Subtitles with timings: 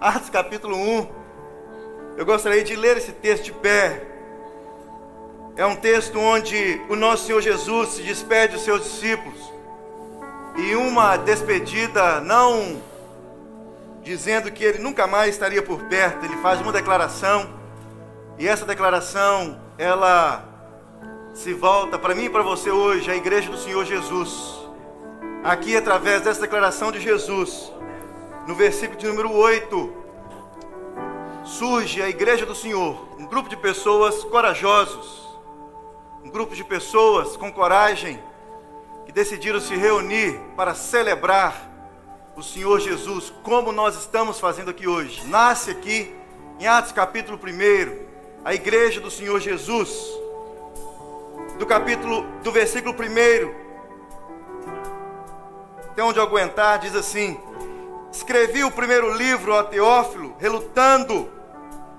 [0.00, 1.08] Atos capítulo 1.
[2.16, 4.06] Eu gostaria de ler esse texto de pé.
[5.56, 9.52] É um texto onde o nosso Senhor Jesus se despede dos seus discípulos.
[10.56, 12.80] E uma despedida não
[14.00, 17.58] dizendo que ele nunca mais estaria por perto, ele faz uma declaração.
[18.38, 20.44] E essa declaração, ela
[21.34, 24.64] se volta para mim e para você hoje, a igreja do Senhor Jesus.
[25.42, 27.72] Aqui através dessa declaração de Jesus,
[28.48, 29.92] no versículo de número 8,
[31.44, 35.38] surge a igreja do Senhor, um grupo de pessoas corajosos,
[36.24, 38.18] um grupo de pessoas com coragem,
[39.04, 41.70] que decidiram se reunir para celebrar
[42.34, 45.26] o Senhor Jesus, como nós estamos fazendo aqui hoje.
[45.26, 46.16] Nasce aqui
[46.58, 48.06] em Atos capítulo 1,
[48.46, 49.90] a igreja do Senhor Jesus,
[51.58, 53.68] do capítulo, do versículo 1,
[55.94, 57.38] tem onde aguentar, diz assim:
[58.10, 61.30] Escrevi o primeiro livro a Teófilo, relutando,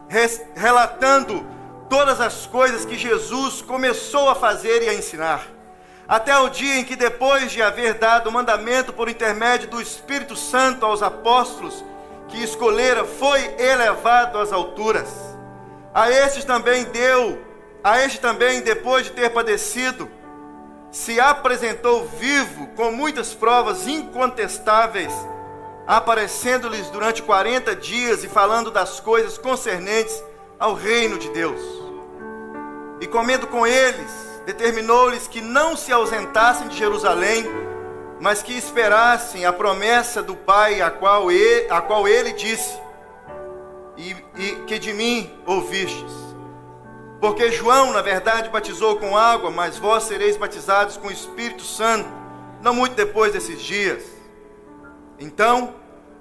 [0.07, 1.45] res, relatando
[1.87, 5.47] todas as coisas que Jesus começou a fazer e a ensinar,
[6.07, 10.35] até o dia em que, depois de haver dado o mandamento por intermédio do Espírito
[10.35, 11.83] Santo aos apóstolos
[12.27, 15.09] que escolhera, foi elevado às alturas.
[15.93, 17.39] A estes também deu,
[17.83, 20.09] a este também, depois de ter padecido,
[20.91, 25.13] se apresentou vivo com muitas provas incontestáveis
[25.89, 30.23] aparecendo-lhes durante 40 dias e falando das coisas concernentes
[30.59, 31.59] ao reino de Deus.
[33.01, 34.11] E comendo com eles,
[34.45, 37.43] determinou-lhes que não se ausentassem de Jerusalém,
[38.21, 42.79] mas que esperassem a promessa do Pai, a qual ele, a qual ele disse,
[43.97, 46.13] e, e que de mim ouvistes.
[47.19, 52.07] Porque João, na verdade, batizou com água, mas vós sereis batizados com o Espírito Santo,
[52.61, 54.19] não muito depois desses dias.
[55.19, 55.78] Então,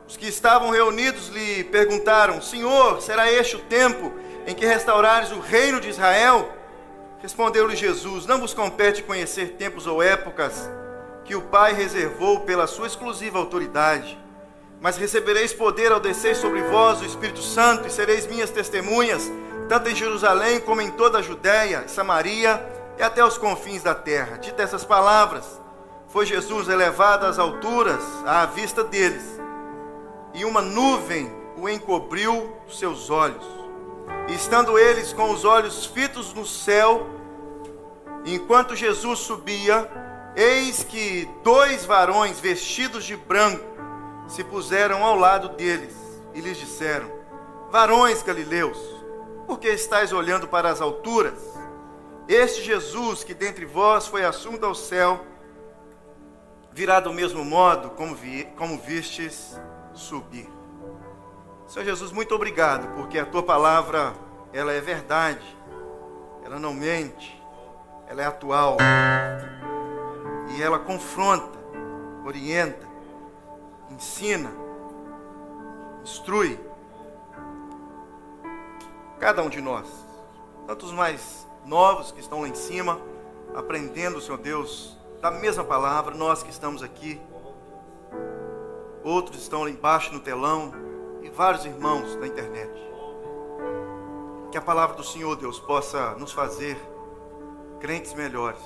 [0.09, 4.11] os que estavam reunidos lhe perguntaram: Senhor, será este o tempo
[4.47, 6.51] em que restaurares o reino de Israel?
[7.21, 10.69] Respondeu-lhe Jesus: Não vos compete conhecer tempos ou épocas
[11.27, 14.19] que o Pai reservou pela sua exclusiva autoridade.
[14.81, 19.31] Mas recebereis poder ao descer sobre vós o Espírito Santo e sereis minhas testemunhas,
[19.69, 22.65] tanto em Jerusalém como em toda a Judéia, Samaria
[22.97, 24.39] e até os confins da terra.
[24.39, 25.45] Dita essas palavras,
[26.07, 29.38] foi Jesus elevado às alturas à vista deles,
[30.35, 33.45] e uma nuvem o encobriu seus olhos.
[34.29, 37.07] E estando eles com os olhos fitos no céu,
[38.25, 39.91] enquanto Jesus subia,
[40.37, 43.65] eis que dois varões vestidos de branco
[44.29, 45.95] se puseram ao lado deles
[46.35, 47.11] e lhes disseram:
[47.71, 48.79] Varões galileus,
[49.47, 51.39] por que estáis olhando para as alturas?
[52.29, 55.25] Este Jesus que dentre vós foi assunto ao céu,
[56.71, 59.59] virá do mesmo modo como, vi, como vistes
[59.99, 60.49] subir.
[61.67, 64.15] Senhor Jesus, muito obrigado, porque a tua palavra,
[64.53, 65.45] ela é verdade,
[66.45, 67.43] ela não mente,
[68.07, 68.79] ela é atual,
[70.57, 71.59] e ela confronta,
[72.25, 72.87] orienta,
[73.91, 74.51] ensina,
[76.03, 76.59] instrui
[79.19, 79.87] cada um de nós,
[80.67, 82.99] tanto os mais novos que estão lá em cima,
[83.55, 87.21] aprendendo, Senhor Deus, da mesma palavra, nós que estamos aqui,
[89.09, 90.73] outros estão lá embaixo no telão
[91.23, 92.71] e vários irmãos na internet.
[94.53, 96.77] Que a palavra do Senhor, Deus, possa nos fazer
[97.81, 98.61] crentes melhores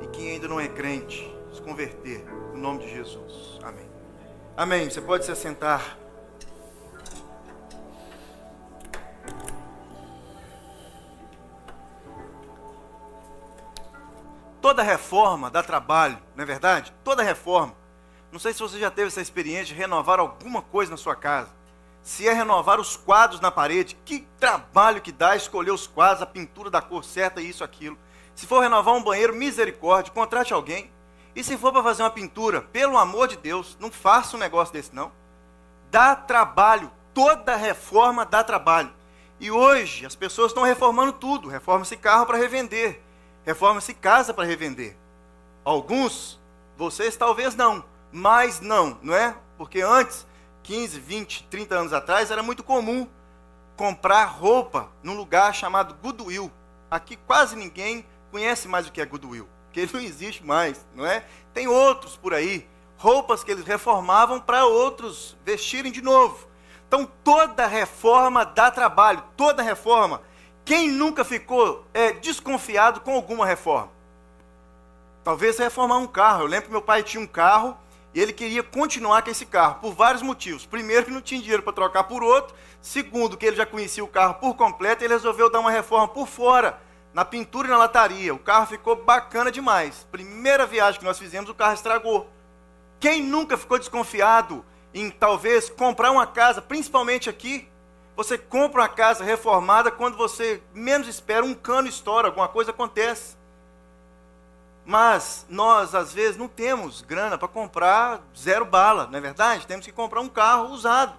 [0.00, 3.58] e quem ainda não é crente, se converter, no nome de Jesus.
[3.62, 3.90] Amém.
[4.56, 4.88] Amém.
[4.88, 5.98] Você pode se assentar.
[14.60, 16.94] Toda reforma dá trabalho, não é verdade?
[17.02, 17.81] Toda reforma.
[18.32, 21.50] Não sei se você já teve essa experiência de renovar alguma coisa na sua casa.
[22.02, 26.26] Se é renovar os quadros na parede, que trabalho que dá escolher os quadros, a
[26.26, 27.98] pintura da cor certa, isso, aquilo.
[28.34, 30.90] Se for renovar um banheiro, misericórdia, contrate alguém.
[31.36, 34.72] E se for para fazer uma pintura, pelo amor de Deus, não faça um negócio
[34.72, 35.12] desse não.
[35.90, 38.92] Dá trabalho, toda reforma dá trabalho.
[39.38, 43.02] E hoje as pessoas estão reformando tudo, reforma-se carro para revender.
[43.44, 44.96] Reforma-se casa para revender.
[45.62, 46.40] Alguns,
[46.78, 49.34] vocês talvez não, mas não, não é?
[49.56, 50.26] Porque antes,
[50.62, 53.08] 15, 20, 30 anos atrás, era muito comum
[53.76, 56.50] comprar roupa num lugar chamado Goodwill.
[56.90, 61.06] Aqui quase ninguém conhece mais o que é Goodwill, porque ele não existe mais, não
[61.06, 61.24] é?
[61.54, 62.68] Tem outros por aí,
[62.98, 66.46] roupas que eles reformavam para outros vestirem de novo.
[66.86, 70.20] Então toda reforma dá trabalho, toda reforma
[70.64, 73.90] quem nunca ficou é, desconfiado com alguma reforma?
[75.24, 76.42] Talvez reformar um carro.
[76.42, 77.76] Eu lembro que meu pai tinha um carro
[78.14, 80.66] E ele queria continuar com esse carro, por vários motivos.
[80.66, 82.54] Primeiro, que não tinha dinheiro para trocar por outro.
[82.80, 85.02] Segundo, que ele já conhecia o carro por completo.
[85.02, 86.78] E ele resolveu dar uma reforma por fora,
[87.14, 88.34] na pintura e na lataria.
[88.34, 90.06] O carro ficou bacana demais.
[90.12, 92.28] Primeira viagem que nós fizemos, o carro estragou.
[93.00, 97.68] Quem nunca ficou desconfiado em talvez comprar uma casa, principalmente aqui?
[98.14, 103.36] Você compra uma casa reformada quando você menos espera, um cano estoura, alguma coisa acontece.
[104.84, 109.66] Mas nós, às vezes, não temos grana para comprar zero bala, não é verdade?
[109.66, 111.14] Temos que comprar um carro usado.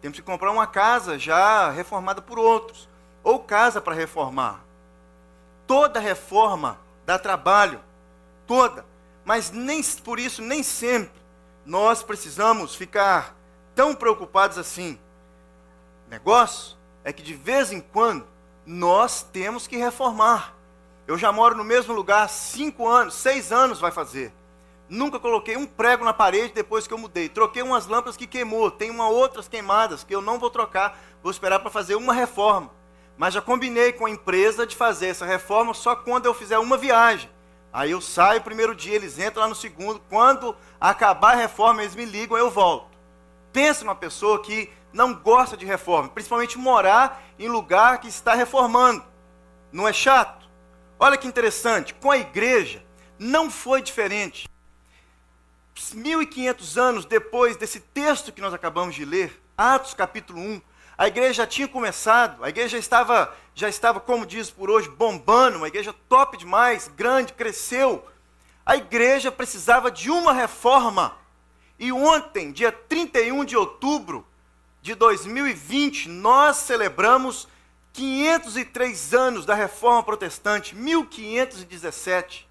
[0.00, 2.88] Temos que comprar uma casa já reformada por outros.
[3.22, 4.60] Ou casa para reformar.
[5.66, 7.80] Toda reforma dá trabalho.
[8.46, 8.84] Toda.
[9.24, 11.22] Mas nem por isso, nem sempre,
[11.64, 13.34] nós precisamos ficar
[13.74, 14.98] tão preocupados assim.
[16.06, 18.26] O negócio é que de vez em quando
[18.66, 20.54] nós temos que reformar.
[21.06, 24.32] Eu já moro no mesmo lugar cinco anos, seis anos vai fazer.
[24.88, 27.28] Nunca coloquei um prego na parede depois que eu mudei.
[27.28, 30.98] Troquei umas lâmpadas que queimou, tem uma outras queimadas que eu não vou trocar.
[31.22, 32.70] Vou esperar para fazer uma reforma.
[33.16, 36.76] Mas já combinei com a empresa de fazer essa reforma só quando eu fizer uma
[36.76, 37.30] viagem.
[37.72, 40.00] Aí eu saio primeiro dia, eles entram lá no segundo.
[40.08, 42.96] Quando acabar a reforma, eles me ligam, eu volto.
[43.52, 49.02] Pensa numa pessoa que não gosta de reforma, principalmente morar em lugar que está reformando.
[49.72, 50.43] Não é chato?
[50.98, 52.84] Olha que interessante, com a igreja
[53.18, 54.48] não foi diferente.
[55.92, 60.60] 1500 anos depois desse texto que nós acabamos de ler, Atos capítulo 1,
[60.96, 65.58] a igreja já tinha começado, a igreja estava, já estava, como diz por hoje, bombando,
[65.58, 68.06] uma igreja top demais, grande, cresceu.
[68.64, 71.18] A igreja precisava de uma reforma.
[71.78, 74.24] E ontem, dia 31 de outubro
[74.80, 77.48] de 2020, nós celebramos
[77.94, 82.46] 503 anos da Reforma Protestante, 1517.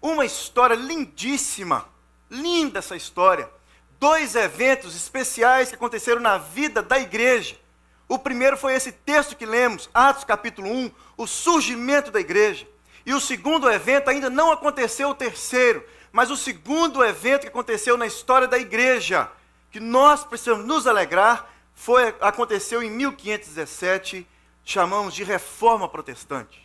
[0.00, 1.88] Uma história lindíssima,
[2.30, 3.50] linda essa história.
[3.98, 7.56] Dois eventos especiais que aconteceram na vida da igreja.
[8.08, 12.64] O primeiro foi esse texto que lemos, Atos capítulo 1, o surgimento da igreja.
[13.04, 17.96] E o segundo evento ainda não aconteceu o terceiro, mas o segundo evento que aconteceu
[17.96, 19.28] na história da igreja,
[19.72, 24.28] que nós precisamos nos alegrar, foi aconteceu em 1517
[24.64, 26.62] chamamos de reforma protestante.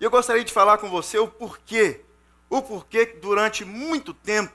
[0.00, 2.00] E eu gostaria de falar com você o porquê.
[2.48, 4.52] O porquê que durante muito tempo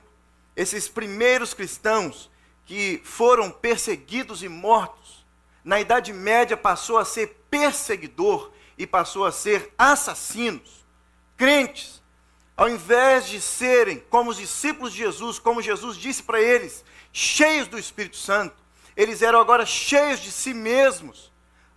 [0.54, 2.30] esses primeiros cristãos
[2.66, 5.24] que foram perseguidos e mortos,
[5.64, 10.84] na Idade Média passou a ser perseguidor e passou a ser assassinos.
[11.36, 12.02] Crentes,
[12.56, 17.68] ao invés de serem como os discípulos de Jesus, como Jesus disse para eles, cheios
[17.68, 18.56] do Espírito Santo,
[18.96, 21.27] eles eram agora cheios de si mesmos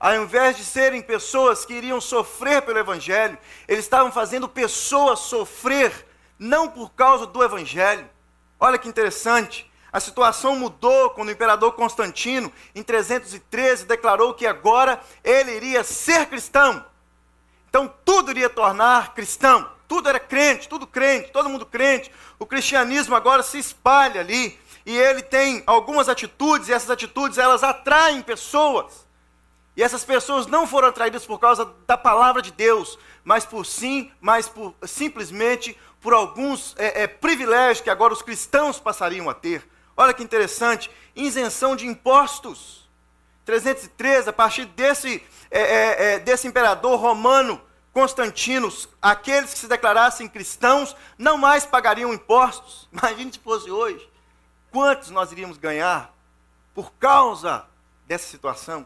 [0.01, 3.37] ao invés de serem pessoas que iriam sofrer pelo Evangelho,
[3.67, 6.07] eles estavam fazendo pessoas sofrer,
[6.39, 8.09] não por causa do Evangelho.
[8.59, 9.71] Olha que interessante.
[9.93, 16.25] A situação mudou quando o imperador Constantino, em 313, declarou que agora ele iria ser
[16.25, 16.83] cristão.
[17.69, 19.69] Então tudo iria tornar cristão.
[19.87, 22.11] Tudo era crente, tudo crente, todo mundo crente.
[22.39, 24.59] O cristianismo agora se espalha ali.
[24.83, 29.10] E ele tem algumas atitudes, e essas atitudes elas atraem pessoas.
[29.75, 34.11] E essas pessoas não foram atraídas por causa da palavra de Deus, mas por sim,
[34.19, 39.67] mas por simplesmente por alguns é, é, privilégios que agora os cristãos passariam a ter.
[39.95, 42.89] Olha que interessante, isenção de impostos.
[43.45, 47.61] 313, a partir desse, é, é, é, desse imperador romano
[47.93, 52.87] Constantino, aqueles que se declarassem cristãos não mais pagariam impostos.
[52.93, 54.09] Imagine se fosse hoje.
[54.71, 56.13] Quantos nós iríamos ganhar
[56.73, 57.65] por causa
[58.07, 58.85] dessa situação?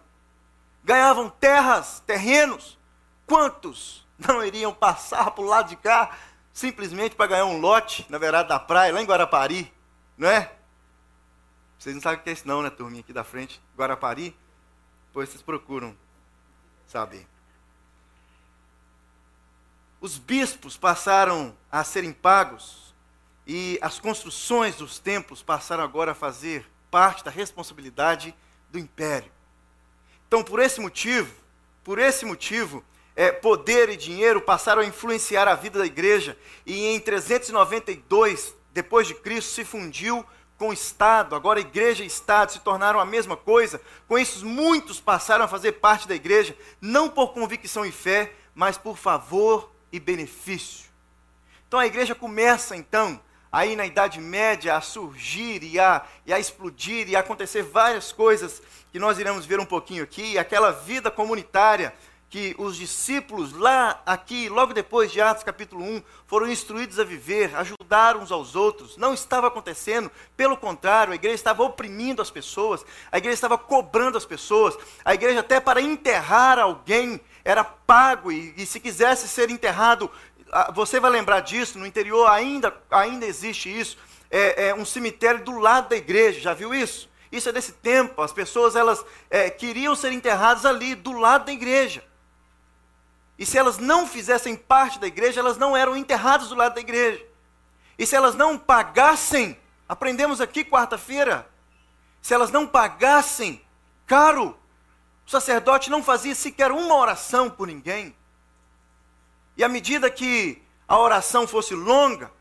[0.85, 2.77] Ganhavam terras, terrenos.
[3.25, 6.15] Quantos não iriam passar para o lado de cá
[6.53, 9.73] simplesmente para ganhar um lote na verdade da praia, lá em Guarapari?
[10.15, 10.53] Não é?
[11.77, 14.37] Vocês não sabem o que é isso não, né, turminha aqui da frente, Guarapari?
[15.07, 15.97] Depois vocês procuram
[16.87, 17.27] saber.
[19.99, 22.93] Os bispos passaram a serem pagos
[23.47, 28.35] e as construções dos templos passaram agora a fazer parte da responsabilidade
[28.71, 29.34] do império.
[30.35, 31.33] Então, por esse motivo,
[31.81, 32.83] por esse motivo,
[33.15, 39.07] é, poder e dinheiro passaram a influenciar a vida da igreja e em 392 depois
[39.07, 40.25] de Cristo se fundiu
[40.57, 41.37] com o Estado.
[41.37, 43.79] Agora igreja e Estado se tornaram a mesma coisa.
[44.09, 48.77] Com isso, muitos passaram a fazer parte da igreja, não por convicção e fé, mas
[48.77, 50.89] por favor e benefício.
[51.65, 53.21] Então a igreja começa então
[53.55, 58.11] aí na Idade Média a surgir e a, e a explodir e a acontecer várias
[58.11, 61.93] coisas que nós iremos ver um pouquinho aqui, aquela vida comunitária
[62.29, 67.55] que os discípulos lá, aqui, logo depois de Atos capítulo 1, foram instruídos a viver,
[67.55, 68.97] ajudar uns aos outros.
[68.97, 74.17] Não estava acontecendo, pelo contrário, a igreja estava oprimindo as pessoas, a igreja estava cobrando
[74.17, 79.49] as pessoas, a igreja até para enterrar alguém era pago, e, e se quisesse ser
[79.49, 80.11] enterrado,
[80.73, 83.97] você vai lembrar disso, no interior ainda, ainda existe isso,
[84.31, 87.09] é, é um cemitério do lado da igreja, já viu isso?
[87.31, 91.51] Isso é desse tempo, as pessoas elas é, queriam ser enterradas ali, do lado da
[91.51, 92.03] igreja.
[93.37, 96.81] E se elas não fizessem parte da igreja, elas não eram enterradas do lado da
[96.81, 97.25] igreja.
[97.97, 99.59] E se elas não pagassem,
[99.89, 101.47] aprendemos aqui quarta-feira,
[102.21, 103.61] se elas não pagassem
[104.05, 104.57] caro,
[105.25, 108.15] o sacerdote não fazia sequer uma oração por ninguém.
[109.57, 112.31] E à medida que a oração fosse longa,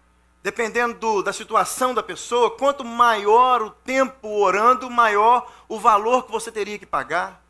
[0.43, 6.33] dependendo do, da situação da pessoa, quanto maior o tempo orando, maior o valor que
[6.33, 7.43] você teria que pagar.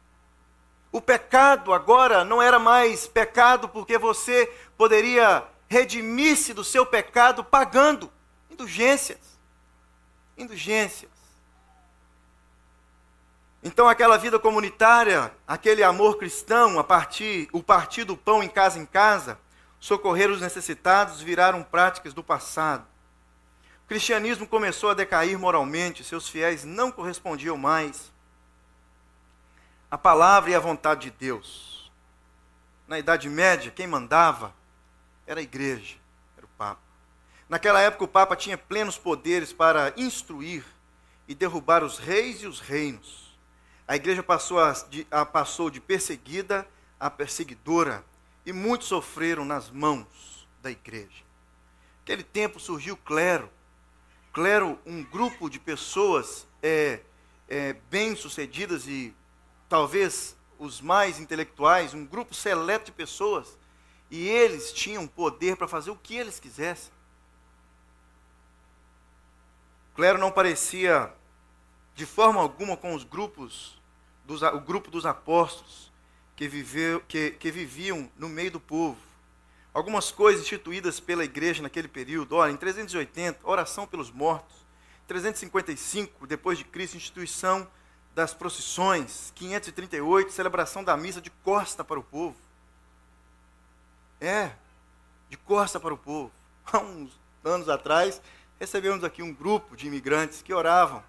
[0.93, 8.09] O pecado agora não era mais pecado porque você poderia redimir-se do seu pecado pagando
[8.49, 9.19] indulgências.
[10.39, 11.11] Indulgências.
[13.61, 18.79] Então aquela vida comunitária, aquele amor cristão, a partir o partir do pão em casa
[18.79, 19.37] em casa,
[19.85, 22.87] socorrer os necessitados viraram práticas do passado.
[23.85, 28.11] O cristianismo começou a decair moralmente, seus fiéis não correspondiam mais
[29.91, 31.93] a palavra e a vontade de Deus.
[32.89, 34.55] Na Idade Média, quem mandava
[35.27, 35.97] era a igreja,
[36.35, 36.81] era o Papa.
[37.47, 40.65] Naquela época, o Papa tinha plenos poderes para instruir
[41.29, 43.39] e derrubar os reis e os reinos.
[43.87, 46.67] A igreja passou, a, de, a, passou de perseguida
[46.99, 48.03] a perseguidora
[48.45, 51.25] e muitos sofreram nas mãos da igreja.
[52.01, 53.51] Naquele tempo surgiu o clero.
[54.33, 57.01] Clero, um grupo de pessoas é,
[57.49, 59.15] é, bem-sucedidas e
[59.69, 63.59] talvez os mais intelectuais, um grupo seleto de pessoas,
[64.11, 66.93] e eles tinham poder para fazer o que eles quisessem.
[69.95, 71.13] Clero não parecia
[71.95, 73.81] de forma alguma com os grupos,
[74.25, 75.93] dos, o grupo dos apóstolos,
[76.37, 78.99] que, viveu, que, que viviam no meio do povo.
[79.73, 84.65] Algumas coisas instituídas pela igreja naquele período, olha, em 380, oração pelos mortos.
[85.07, 87.69] 355, depois de Cristo, instituição
[88.15, 92.37] das procissões, 538, celebração da missa de costa para o povo.
[94.21, 94.53] É,
[95.29, 96.31] de costa para o povo.
[96.73, 98.23] Há uns anos atrás,
[98.59, 101.03] recebemos aqui um grupo de imigrantes que oravam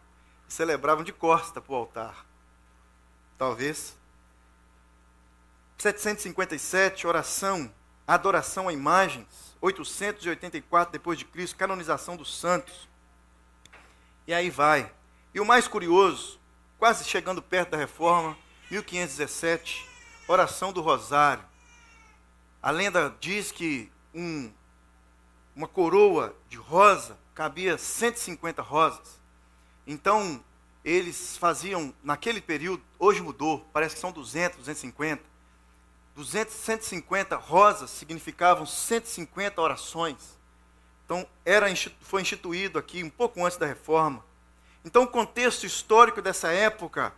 [0.50, 2.26] e celebravam de costa para o altar.
[3.38, 3.96] Talvez.
[5.78, 7.74] 757, oração,
[8.08, 9.56] adoração a imagens.
[9.62, 12.88] 884 depois de Cristo, canonização dos santos.
[14.28, 14.92] E aí vai.
[15.34, 16.40] E o mais curioso
[16.78, 18.38] quase chegando perto da reforma,
[18.70, 19.88] 1517,
[20.28, 21.44] oração do Rosário.
[22.62, 24.52] A lenda diz que um,
[25.56, 29.22] uma coroa de rosa cabia 150 rosas.
[29.86, 30.44] Então,
[30.84, 35.24] eles faziam, naquele período, hoje mudou, parece que são 200, 250.
[36.16, 40.40] 200, 150 rosas significavam 150 orações.
[41.04, 41.68] Então, era,
[42.02, 44.24] foi instituído aqui um pouco antes da reforma.
[44.84, 47.14] Então, o contexto histórico dessa época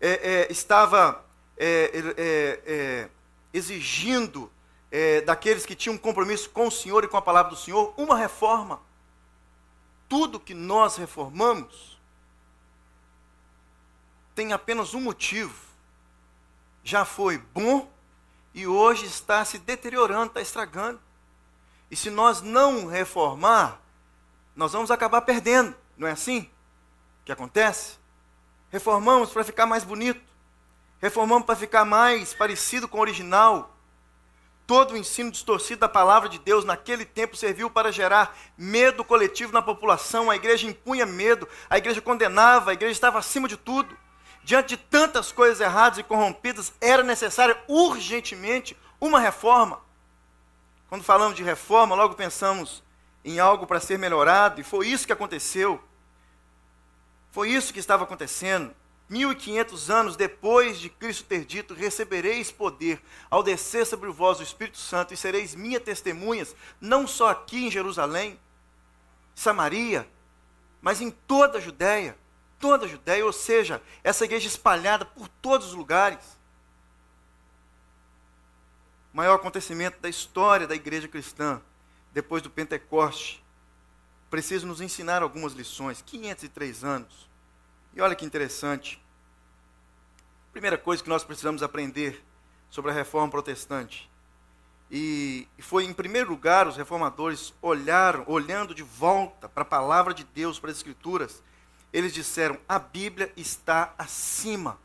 [0.00, 1.24] é, é, estava
[1.56, 3.10] é, é, é
[3.52, 4.50] exigindo
[4.90, 7.94] é, daqueles que tinham um compromisso com o Senhor e com a palavra do Senhor
[7.96, 8.80] uma reforma.
[10.08, 12.00] Tudo que nós reformamos
[14.34, 15.54] tem apenas um motivo.
[16.84, 17.91] Já foi bom
[18.54, 21.00] e hoje está se deteriorando, está estragando.
[21.90, 23.80] E se nós não reformar,
[24.54, 26.50] nós vamos acabar perdendo, não é assim?
[27.24, 27.98] que acontece?
[28.70, 30.20] Reformamos para ficar mais bonito.
[31.00, 33.76] Reformamos para ficar mais parecido com o original.
[34.66, 39.52] Todo o ensino distorcido da palavra de Deus naquele tempo serviu para gerar medo coletivo
[39.52, 40.30] na população.
[40.30, 43.96] A igreja impunha medo, a igreja condenava, a igreja estava acima de tudo.
[44.44, 49.80] Diante de tantas coisas erradas e corrompidas, era necessária urgentemente uma reforma.
[50.88, 52.82] Quando falamos de reforma, logo pensamos
[53.24, 55.82] em algo para ser melhorado, e foi isso que aconteceu.
[57.30, 58.74] Foi isso que estava acontecendo.
[59.08, 64.78] 1500 anos depois de Cristo ter dito: Recebereis poder ao descer sobre vós o Espírito
[64.78, 68.38] Santo e sereis minhas testemunhas, não só aqui em Jerusalém,
[69.34, 70.08] Samaria,
[70.80, 72.16] mas em toda a Judéia.
[72.62, 76.38] Toda a Judéia, ou seja, essa igreja espalhada por todos os lugares.
[79.12, 81.60] O maior acontecimento da história da igreja cristã,
[82.12, 83.42] depois do Pentecoste,
[84.30, 86.02] precisa nos ensinar algumas lições.
[86.02, 87.28] 503 anos.
[87.94, 89.02] E olha que interessante.
[90.52, 92.24] Primeira coisa que nós precisamos aprender
[92.70, 94.08] sobre a reforma protestante.
[94.88, 100.22] E foi em primeiro lugar os reformadores olharam, olhando de volta para a palavra de
[100.22, 101.42] Deus, para as escrituras,
[101.92, 104.78] eles disseram: a Bíblia está acima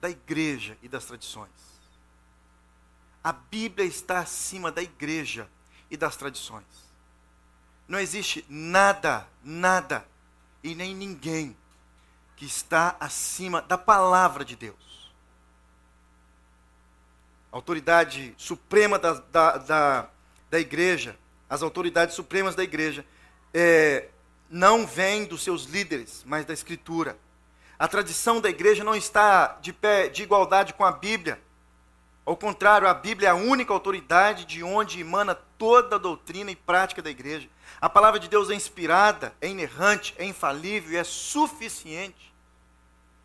[0.00, 1.50] da igreja e das tradições.
[3.22, 5.48] A Bíblia está acima da igreja
[5.90, 6.64] e das tradições.
[7.86, 10.06] Não existe nada, nada
[10.62, 11.56] e nem ninguém
[12.36, 14.90] que está acima da palavra de Deus
[17.50, 20.10] autoridade suprema da, da, da,
[20.50, 21.16] da igreja,
[21.48, 23.04] as autoridades supremas da igreja,
[23.52, 24.08] é,
[24.50, 27.16] não vêm dos seus líderes, mas da Escritura.
[27.78, 31.40] A tradição da igreja não está de pé de igualdade com a Bíblia.
[32.26, 36.56] Ao contrário, a Bíblia é a única autoridade de onde emana toda a doutrina e
[36.56, 37.48] prática da igreja.
[37.80, 42.34] A palavra de Deus é inspirada, é inerrante, é infalível e é suficiente.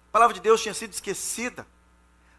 [0.10, 1.68] A palavra de Deus tinha sido esquecida.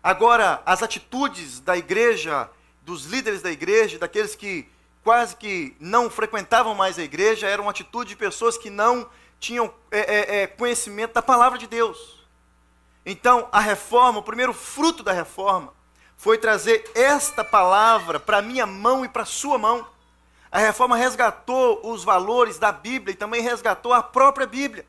[0.02, 2.48] Agora, as atitudes da igreja,
[2.82, 4.68] dos líderes da igreja, daqueles que
[5.06, 9.08] quase que não frequentavam mais a igreja, eram atitude de pessoas que não
[9.38, 12.26] tinham é, é, é, conhecimento da palavra de Deus.
[13.04, 15.72] Então, a reforma, o primeiro fruto da reforma,
[16.16, 19.86] foi trazer esta palavra para minha mão e para sua mão.
[20.50, 24.84] A reforma resgatou os valores da Bíblia e também resgatou a própria Bíblia.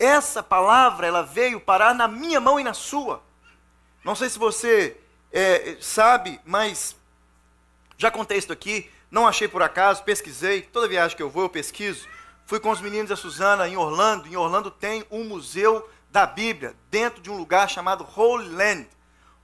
[0.00, 3.22] Essa palavra, ela veio parar na minha mão e na sua.
[4.02, 4.96] Não sei se você
[5.30, 6.96] é, sabe, mas
[7.96, 11.48] já contei isso aqui, não achei por acaso, pesquisei, toda viagem que eu vou eu
[11.48, 12.06] pesquiso.
[12.44, 16.74] Fui com os meninos da Suzana em Orlando, em Orlando tem um museu da Bíblia,
[16.90, 18.88] dentro de um lugar chamado Holy Land.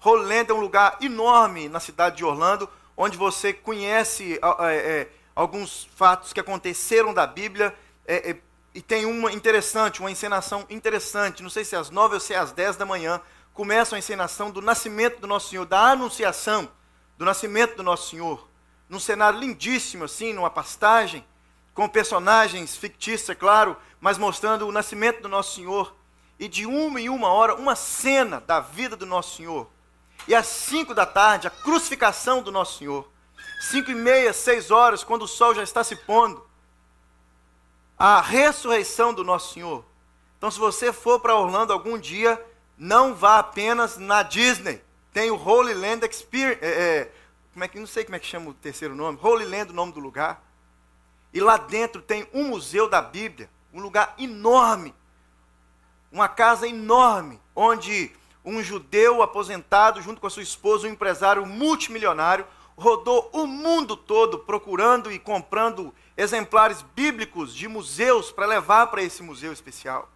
[0.01, 5.09] Holy Land é um lugar enorme na cidade de Orlando, onde você conhece é, é,
[5.35, 7.75] alguns fatos que aconteceram da Bíblia,
[8.07, 8.37] é, é,
[8.75, 12.35] e tem uma interessante, uma encenação interessante, não sei se é às nove ou se
[12.35, 13.21] é às dez da manhã,
[13.53, 16.69] começam a encenação do nascimento do nosso Senhor, da anunciação
[17.17, 18.49] do nascimento do nosso Senhor.
[18.95, 21.27] Num cenário lindíssimo, assim, numa pastagem,
[21.75, 25.93] com personagens fictícios, é claro, mas mostrando o nascimento do nosso Senhor.
[26.39, 29.69] E de uma em uma hora, uma cena da vida do nosso Senhor.
[30.29, 33.11] E às cinco da tarde, a crucificação do nosso Senhor.
[33.63, 36.47] Cinco e meia, seis horas, quando o sol já está se pondo.
[37.99, 39.85] A ressurreição do nosso Senhor.
[40.39, 42.41] Então, se você for para Orlando algum dia,
[42.79, 44.81] não vá apenas na Disney.
[45.13, 46.65] Tem o Holy Land Experience.
[46.65, 47.24] É, é,
[47.55, 49.19] como é que, não sei como é que chama o terceiro nome.
[49.23, 50.43] Holy Land, o nome do lugar.
[51.33, 53.49] E lá dentro tem um museu da Bíblia.
[53.73, 54.93] Um lugar enorme.
[56.11, 57.41] Uma casa enorme.
[57.55, 58.11] Onde
[58.45, 62.45] um judeu aposentado, junto com a sua esposa, um empresário multimilionário,
[62.77, 69.23] rodou o mundo todo procurando e comprando exemplares bíblicos de museus para levar para esse
[69.23, 70.11] museu especial.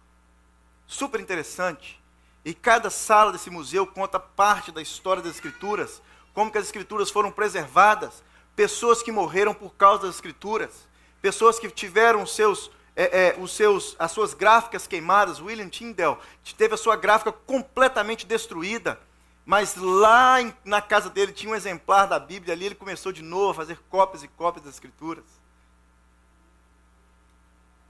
[0.85, 2.01] Super interessante.
[2.43, 6.01] E cada sala desse museu conta parte da história das Escrituras,
[6.39, 8.23] como que as Escrituras foram preservadas,
[8.55, 10.87] pessoas que morreram por causa das Escrituras,
[11.21, 15.41] pessoas que tiveram os seus, é, é, os seus, as suas gráficas queimadas.
[15.41, 16.15] William Tyndale
[16.57, 18.97] teve a sua gráfica completamente destruída,
[19.45, 23.21] mas lá em, na casa dele tinha um exemplar da Bíblia ali, ele começou de
[23.21, 25.25] novo a fazer cópias e cópias das Escrituras.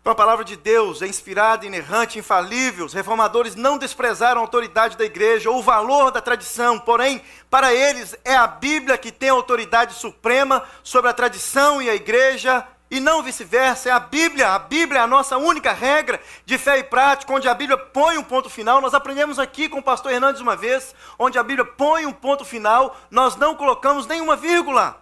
[0.10, 2.84] Então a palavra de Deus é inspirada, inerrante, infalível.
[2.84, 7.72] Os reformadores não desprezaram a autoridade da igreja ou o valor da tradição, porém, para
[7.72, 13.00] eles é a Bíblia que tem autoridade suprema sobre a tradição e a igreja, e
[13.00, 13.90] não vice-versa.
[13.90, 17.48] É a Bíblia, a Bíblia é a nossa única regra de fé e prática, onde
[17.48, 18.82] a Bíblia põe um ponto final.
[18.82, 22.44] Nós aprendemos aqui com o pastor Hernandes uma vez, onde a Bíblia põe um ponto
[22.44, 25.00] final, nós não colocamos nenhuma vírgula.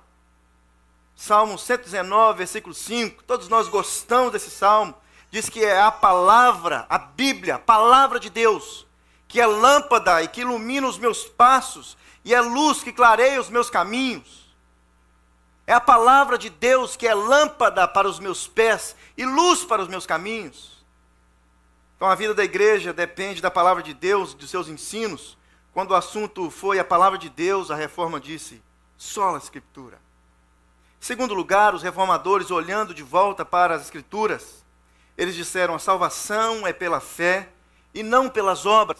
[1.19, 3.23] Salmo 119, versículo 5.
[3.23, 4.93] Todos nós gostamos desse salmo.
[5.31, 8.85] Diz que é a palavra, a Bíblia, a palavra de Deus,
[9.27, 13.49] que é lâmpada e que ilumina os meus passos, e é luz que clareia os
[13.49, 14.55] meus caminhos.
[15.65, 19.81] É a palavra de Deus que é lâmpada para os meus pés e luz para
[19.81, 20.85] os meus caminhos.
[21.95, 25.35] Então a vida da igreja depende da palavra de Deus, dos seus ensinos.
[25.73, 28.61] Quando o assunto foi a palavra de Deus, a reforma disse:
[28.95, 30.06] só a Escritura.
[31.07, 34.61] Segundo lugar, os reformadores, olhando de volta para as Escrituras,
[35.17, 37.47] eles disseram: a salvação é pela fé
[37.93, 38.99] e não pelas obras.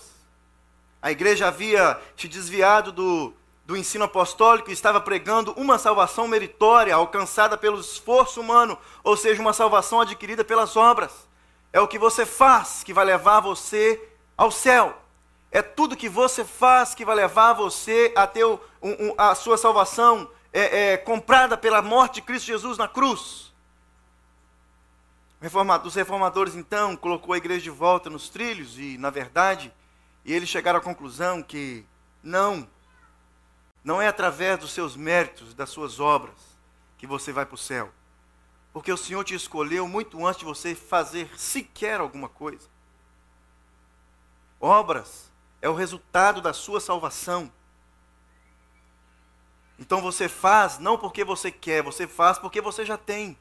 [1.02, 3.34] A igreja havia se desviado do,
[3.66, 9.42] do ensino apostólico e estava pregando uma salvação meritória, alcançada pelo esforço humano, ou seja,
[9.42, 11.12] uma salvação adquirida pelas obras.
[11.74, 14.02] É o que você faz que vai levar você
[14.38, 14.98] ao céu.
[15.52, 19.58] É tudo que você faz que vai levar você a ter um, um, a sua
[19.58, 23.54] salvação é, é, comprada pela morte de Cristo Jesus na cruz.
[25.86, 29.72] Os reformadores, então, colocou a igreja de volta nos trilhos e, na verdade,
[30.26, 31.86] e eles chegaram à conclusão que
[32.24, 32.68] não,
[33.84, 36.36] Não é através dos seus méritos, das suas obras,
[36.98, 37.92] que você vai para o céu.
[38.74, 42.68] Porque o Senhor te escolheu muito antes de você fazer sequer alguma coisa.
[44.60, 47.52] Obras é o resultado da sua salvação.
[49.80, 53.38] Então você faz não porque você quer, você faz porque você já tem.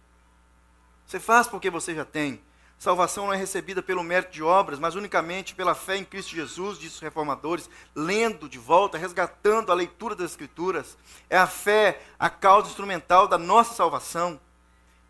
[1.07, 2.41] Você faz porque você já tem.
[2.79, 6.79] Salvação não é recebida pelo mérito de obras, mas unicamente pela fé em Cristo Jesus,
[6.79, 10.99] diz os reformadores, lendo de volta, resgatando a leitura das Escrituras.
[11.31, 14.39] É a fé a causa instrumental da nossa salvação.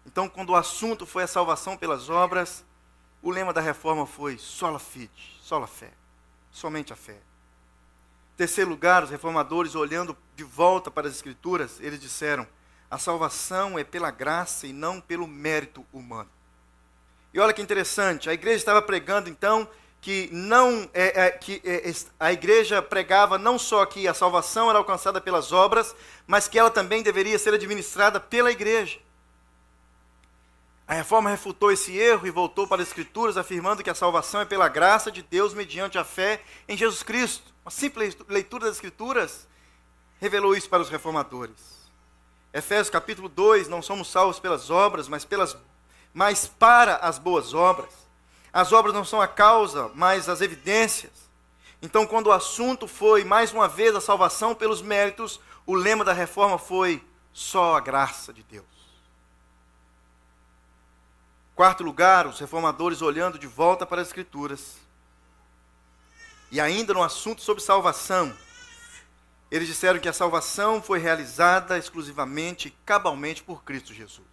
[0.07, 2.65] Então, quando o assunto foi a salvação pelas obras,
[3.21, 5.93] o lema da reforma foi sola fide, sola fé,
[6.53, 7.19] somente a fé.
[8.37, 12.47] Terceiro lugar, os reformadores, olhando de volta para as Escrituras, eles disseram:
[12.91, 16.31] a salvação é pela graça e não pelo mérito humano.
[17.33, 19.69] E olha que interessante, a igreja estava pregando então
[20.01, 24.79] que não é, é, que é, a igreja pregava não só que a salvação era
[24.79, 25.97] alcançada pelas obras,
[26.27, 29.01] mas que ela também deveria ser administrada pela igreja.
[30.87, 34.45] A reforma refutou esse erro e voltou para as Escrituras, afirmando que a salvação é
[34.45, 37.56] pela graça de Deus mediante a fé em Jesus Cristo.
[37.67, 39.49] Uma simples leitura das Escrituras
[40.21, 41.91] revelou isso para os reformadores.
[42.55, 45.57] Efésios capítulo 2, não somos salvos pelas obras, mas pelas
[46.15, 47.93] mas para as boas obras.
[48.53, 51.11] As obras não são a causa, mas as evidências.
[51.83, 56.13] Então, quando o assunto foi, mais uma vez, a salvação pelos méritos, o lema da
[56.13, 58.65] reforma foi só a graça de Deus.
[61.57, 64.86] Quarto lugar, os reformadores olhando de volta para as Escrituras.
[66.51, 68.37] E ainda no assunto sobre salvação,
[69.51, 74.27] eles disseram que a salvação foi realizada exclusivamente, cabalmente por Cristo Jesus.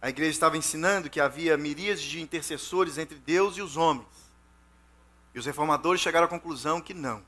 [0.00, 4.06] A igreja estava ensinando que havia miríades de intercessores entre Deus e os homens.
[5.34, 7.22] E os reformadores chegaram à conclusão que não.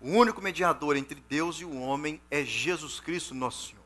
[0.00, 3.79] O único mediador entre Deus e o homem é Jesus Cristo, nosso Senhor.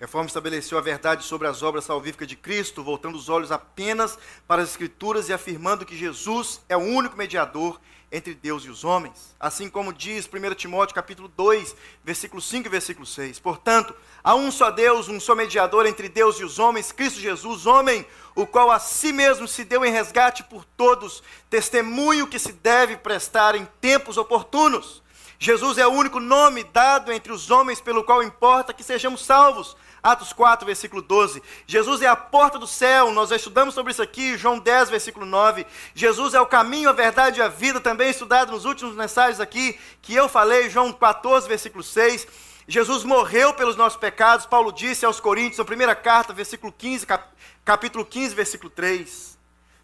[0.00, 4.62] Reforma estabeleceu a verdade sobre as obras salvíficas de Cristo, voltando os olhos apenas para
[4.62, 7.80] as Escrituras e afirmando que Jesus é o único mediador
[8.10, 12.70] entre Deus e os homens, assim como diz 1 Timóteo capítulo 2, versículo 5 e
[12.70, 13.40] versículo 6.
[13.40, 17.66] Portanto, há um só Deus, um só mediador entre Deus e os homens, Cristo Jesus,
[17.66, 18.06] homem,
[18.36, 22.96] o qual a si mesmo se deu em resgate por todos, testemunho que se deve
[22.96, 25.02] prestar em tempos oportunos.
[25.40, 29.76] Jesus é o único nome dado entre os homens pelo qual importa que sejamos salvos.
[30.12, 31.42] Atos 4, versículo 12.
[31.66, 35.26] Jesus é a porta do céu, nós já estudamos sobre isso aqui, João 10, versículo
[35.26, 35.66] 9.
[35.94, 39.78] Jesus é o caminho, a verdade e a vida, também estudado nos últimos mensagens aqui,
[40.00, 42.26] que eu falei, João 14, versículo 6.
[42.66, 47.24] Jesus morreu pelos nossos pecados, Paulo disse aos Coríntios, na primeira carta, versículo 15, cap,
[47.64, 49.38] capítulo 15, versículo 3.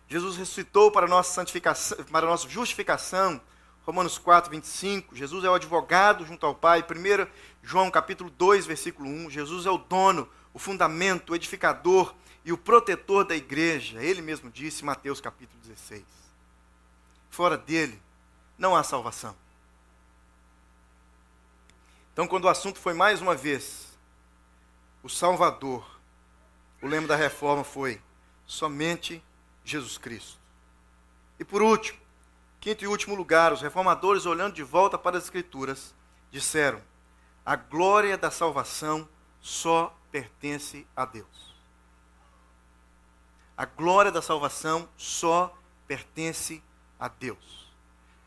[0.07, 3.41] Jesus ressuscitou para nossa santificação, para nossa justificação,
[3.87, 5.15] Romanos 4, 25.
[5.15, 6.83] Jesus é o advogado junto ao Pai.
[6.83, 7.27] 1
[7.63, 9.31] João capítulo 2, versículo 1.
[9.31, 14.03] Jesus é o dono, o fundamento, o edificador e o protetor da igreja.
[14.03, 16.03] Ele mesmo disse, Mateus capítulo 16.
[17.31, 18.01] Fora dele,
[18.57, 19.37] não há salvação.
[22.13, 23.89] Então, quando o assunto foi mais uma vez
[25.03, 25.85] o Salvador,
[26.81, 28.01] o lema da reforma foi
[28.47, 29.23] somente
[29.65, 30.39] Jesus Cristo.
[31.39, 31.99] E por último,
[32.65, 35.95] Quinto e último lugar, os reformadores, olhando de volta para as Escrituras,
[36.31, 36.81] disseram:
[37.45, 39.07] a glória da salvação
[39.39, 41.55] só pertence a Deus.
[43.55, 45.55] A glória da salvação só
[45.87, 46.63] pertence
[46.99, 47.71] a Deus.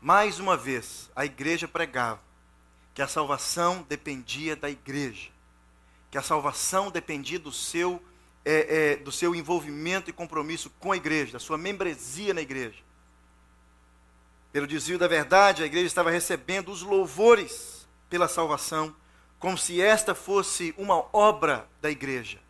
[0.00, 2.20] Mais uma vez, a igreja pregava
[2.94, 5.32] que a salvação dependia da igreja,
[6.12, 8.00] que a salvação dependia do seu,
[8.44, 12.86] é, é, do seu envolvimento e compromisso com a igreja, da sua membresia na igreja.
[14.52, 18.94] Pelo desvio da verdade, a igreja estava recebendo os louvores pela salvação,
[19.38, 22.40] como se esta fosse uma obra da igreja.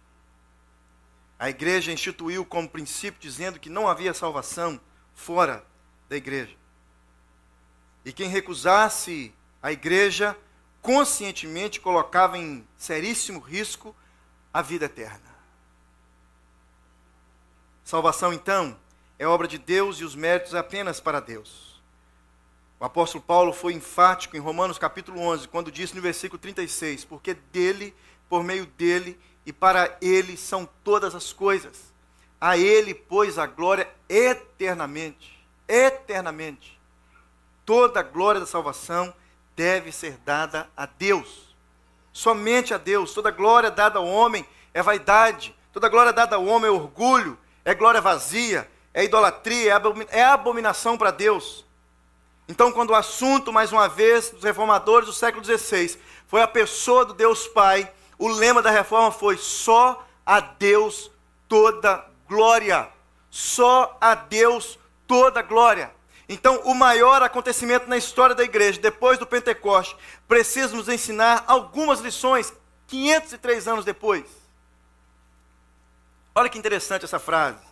[1.39, 4.81] A igreja instituiu como princípio dizendo que não havia salvação
[5.15, 5.65] fora
[6.09, 6.57] da igreja.
[8.05, 10.37] E quem recusasse a igreja,
[10.81, 13.95] conscientemente colocava em seríssimo risco
[14.53, 15.29] a vida eterna.
[17.85, 18.79] Salvação, então,
[19.19, 21.68] é obra de Deus e os méritos apenas para Deus.
[22.81, 27.35] O apóstolo Paulo foi enfático em Romanos capítulo 11, quando disse no versículo 36: Porque
[27.35, 27.93] dele,
[28.29, 31.93] por meio dele e para ele são todas as coisas.
[32.41, 35.45] A ele, pois, a glória eternamente.
[35.67, 36.79] Eternamente.
[37.67, 39.13] Toda a glória da salvação
[39.57, 41.55] deve ser dada a Deus.
[42.13, 43.13] Somente a Deus.
[43.13, 45.53] Toda glória dada ao homem é vaidade.
[45.73, 51.11] Toda glória dada ao homem é orgulho, é glória vazia, é idolatria, é abominação para
[51.11, 51.68] Deus.
[52.49, 57.05] Então, quando o assunto, mais uma vez, dos reformadores do século XVI foi a pessoa
[57.05, 61.11] do Deus Pai, o lema da reforma foi só a Deus
[61.47, 62.89] toda glória.
[63.31, 65.93] Só a Deus toda glória.
[66.27, 72.01] Então, o maior acontecimento na história da igreja, depois do Pentecoste, precisa nos ensinar algumas
[72.01, 72.53] lições
[72.87, 74.25] 503 anos depois.
[76.35, 77.67] Olha que interessante essa frase.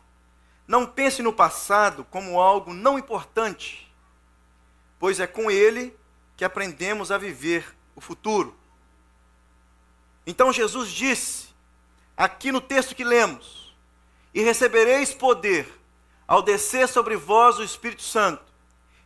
[0.66, 3.85] Não pense no passado como algo não importante,
[4.98, 5.96] pois é com ele
[6.36, 8.54] que aprendemos a viver o futuro.
[10.26, 11.48] Então Jesus disse,
[12.16, 13.74] aqui no texto que lemos:
[14.34, 15.68] E recebereis poder
[16.26, 18.44] ao descer sobre vós o Espírito Santo,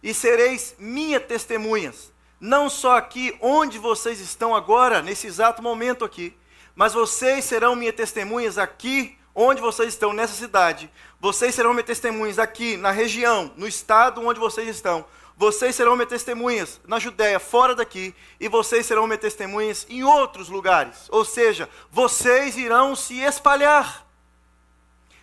[0.03, 6.35] e sereis minhas testemunhas, não só aqui onde vocês estão agora, nesse exato momento aqui,
[6.75, 10.91] mas vocês serão minhas testemunhas aqui onde vocês estão, nessa cidade.
[11.21, 15.05] Vocês serão minhas testemunhas aqui na região, no estado onde vocês estão.
[15.41, 20.51] Vocês serão minhas testemunhas na Judéia, fora daqui, e vocês serão minhas testemunhas em outros
[20.51, 21.09] lugares.
[21.09, 24.07] Ou seja, vocês irão se espalhar.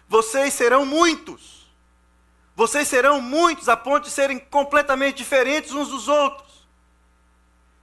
[0.10, 1.71] Vocês serão muitos.
[2.56, 6.67] Vocês serão muitos a ponto de serem completamente diferentes uns dos outros.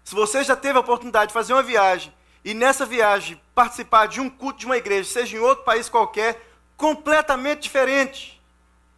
[0.02, 2.12] Se você já teve a oportunidade de fazer uma viagem
[2.44, 6.44] e nessa viagem participar de um culto de uma igreja, seja em outro país qualquer,
[6.76, 8.42] completamente diferente,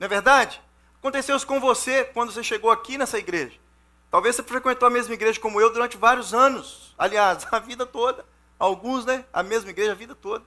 [0.00, 0.58] não é verdade?
[0.98, 3.58] Aconteceu isso com você quando você chegou aqui nessa igreja.
[4.10, 6.94] Talvez você frequentou a mesma igreja como eu durante vários anos.
[6.98, 8.24] Aliás, a vida toda.
[8.58, 9.24] Alguns, né?
[9.32, 10.44] A mesma igreja a vida toda.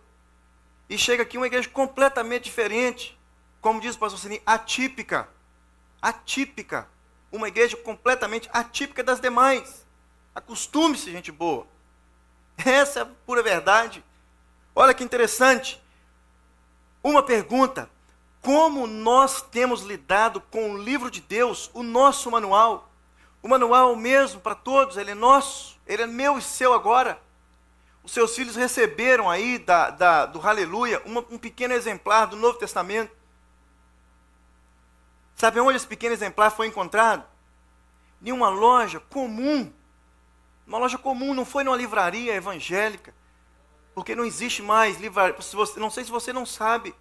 [0.89, 3.19] E chega aqui uma igreja completamente diferente
[3.61, 5.27] como diz o pastor Sininho, atípica.
[6.01, 6.87] Atípica.
[7.31, 9.85] Uma igreja completamente atípica das demais.
[10.33, 11.67] Acostume-se, gente boa.
[12.57, 14.03] Essa é a pura verdade.
[14.75, 15.81] Olha que interessante.
[17.03, 17.89] Uma pergunta:
[18.41, 22.89] como nós temos lidado com o livro de Deus, o nosso manual?
[23.41, 27.21] O manual mesmo para todos, ele é nosso, ele é meu e seu agora.
[28.03, 33.11] Os seus filhos receberam aí da, da do Aleluia um pequeno exemplar do Novo Testamento.
[35.35, 37.23] Sabe onde esse pequeno exemplar foi encontrado?
[38.21, 39.71] Em uma loja comum.
[40.67, 43.13] Uma loja comum, não foi numa livraria evangélica.
[43.93, 45.37] Porque não existe mais livraria.
[45.77, 46.93] não sei se você não sabe,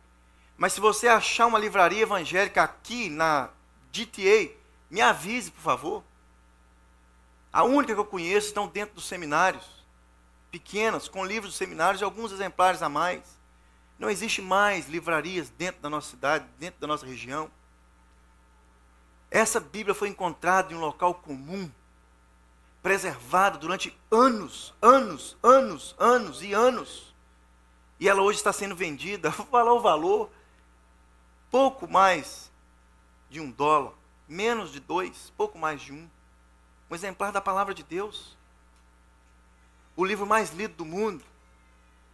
[0.58, 3.48] mas se você achar uma livraria evangélica aqui na
[3.92, 4.52] GTA,
[4.90, 6.04] me avise, por favor.
[7.52, 9.86] A única que eu conheço estão dentro dos seminários,
[10.50, 13.38] pequenas, com livros dos seminários e alguns exemplares a mais.
[14.00, 17.48] Não existe mais livrarias dentro da nossa cidade, dentro da nossa região.
[19.30, 21.70] Essa Bíblia foi encontrada em um local comum,
[22.82, 27.14] preservada durante anos, anos, anos, anos e anos.
[28.00, 30.30] E ela hoje está sendo vendida, vou falar o valor,
[31.50, 32.50] pouco mais
[33.30, 33.92] de um dólar,
[34.28, 36.08] menos de dois, pouco mais de um.
[36.90, 38.36] Um exemplar da palavra de Deus.
[39.96, 41.24] O livro mais lido do mundo,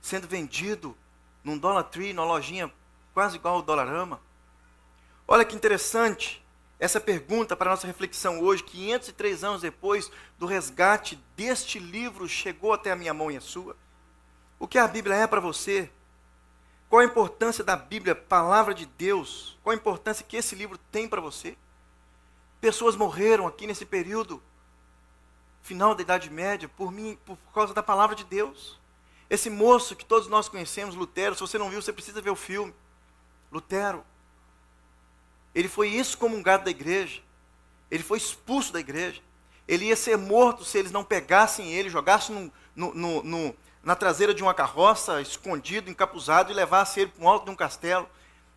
[0.01, 0.97] sendo vendido
[1.42, 2.73] num Dollar Tree, numa lojinha
[3.12, 4.20] quase igual ao Dollarama.
[5.27, 6.44] Olha que interessante
[6.79, 12.73] essa pergunta para a nossa reflexão hoje, 503 anos depois do resgate deste livro, chegou
[12.73, 13.77] até a minha mão e a sua.
[14.59, 15.90] O que a Bíblia é para você?
[16.88, 19.59] Qual a importância da Bíblia, palavra de Deus?
[19.62, 21.57] Qual a importância que esse livro tem para você?
[22.61, 24.42] Pessoas morreram aqui nesse período
[25.62, 28.79] final da Idade Média por mim, por causa da palavra de Deus.
[29.29, 32.37] Esse moço que todos nós conhecemos, Lutero, se você não viu, você precisa ver o
[32.37, 32.75] filme.
[33.51, 34.05] Lutero,
[35.55, 37.23] ele foi excomungado da igreja.
[37.90, 39.23] Ele foi expulso da igreja.
[39.66, 44.33] Ele ia ser morto se eles não pegassem ele, jogassem no, no, no, na traseira
[44.33, 48.09] de uma carroça, escondido, encapuzado, e levassem ele para o alto de um castelo.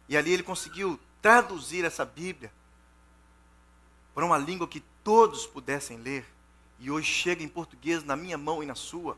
[0.07, 2.51] E ali ele conseguiu traduzir essa Bíblia
[4.15, 6.25] para uma língua que todos pudessem ler.
[6.79, 9.17] E hoje chega em português na minha mão e na sua.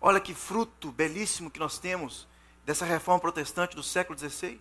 [0.00, 2.26] Olha que fruto belíssimo que nós temos
[2.64, 4.58] dessa reforma protestante do século XVI.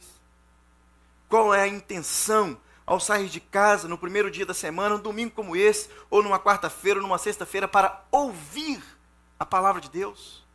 [1.29, 5.31] Qual é a intenção ao sair de casa no primeiro dia da semana, um domingo
[5.31, 8.81] como esse, ou numa quarta-feira, ou numa sexta-feira, para ouvir
[9.39, 10.45] a palavra de Deus?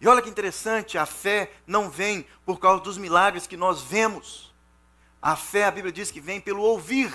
[0.00, 4.52] E olha que interessante, a fé não vem por causa dos milagres que nós vemos.
[5.22, 7.12] A fé, a Bíblia diz que vem pelo ouvir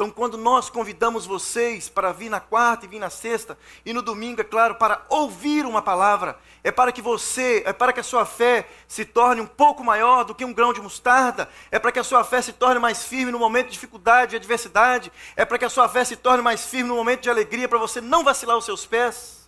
[0.00, 4.00] então, quando nós convidamos vocês para vir na quarta e vir na sexta, e no
[4.00, 8.02] domingo, é claro, para ouvir uma palavra, é para que você, é para que a
[8.02, 11.92] sua fé se torne um pouco maior do que um grão de mostarda, é para
[11.92, 15.44] que a sua fé se torne mais firme no momento de dificuldade e adversidade, é
[15.44, 18.00] para que a sua fé se torne mais firme no momento de alegria, para você
[18.00, 19.39] não vacilar os seus pés.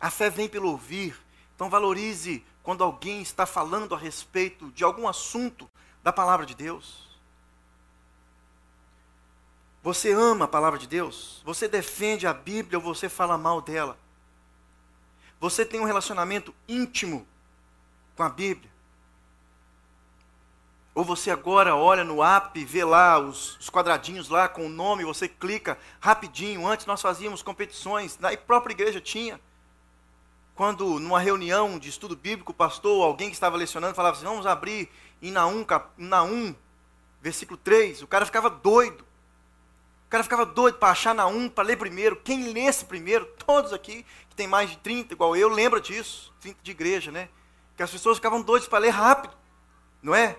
[0.00, 1.16] A fé vem pelo ouvir.
[1.54, 5.70] Então, valorize quando alguém está falando a respeito de algum assunto
[6.02, 7.08] da palavra de Deus.
[9.82, 11.42] Você ama a palavra de Deus?
[11.44, 13.98] Você defende a Bíblia ou você fala mal dela?
[15.38, 17.26] Você tem um relacionamento íntimo
[18.14, 18.70] com a Bíblia?
[20.94, 25.04] Ou você agora olha no app, vê lá os, os, quadradinhos lá com o nome,
[25.04, 26.66] você clica rapidinho.
[26.66, 29.40] Antes nós fazíamos competições, na própria igreja tinha.
[30.60, 34.44] Quando numa reunião de estudo bíblico, o pastor alguém que estava lecionando falava assim: vamos
[34.44, 34.90] abrir
[35.22, 36.54] em Naum, cap, Naum,
[37.22, 38.02] versículo 3.
[38.02, 39.00] O cara ficava doido.
[40.06, 42.16] O cara ficava doido para achar Naum, para ler primeiro.
[42.16, 46.30] Quem lesse primeiro, todos aqui, que tem mais de 30, igual eu, lembra disso.
[46.42, 47.30] 30 de igreja, né?
[47.74, 49.34] Que as pessoas ficavam doidas para ler rápido,
[50.02, 50.36] não é?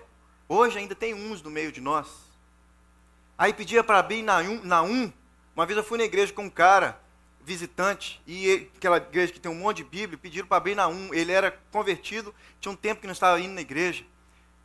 [0.48, 2.06] Hoje ainda tem uns no meio de nós.
[3.36, 4.38] Aí pedia para abrir na
[4.82, 5.12] um.
[5.52, 7.01] Uma vez eu fui na igreja com um cara,
[7.44, 10.88] visitante, e ele, aquela igreja que tem um monte de Bíblia, pediram para abrir na
[10.88, 11.12] um.
[11.12, 14.04] Ele era convertido, tinha um tempo que não estava indo na igreja.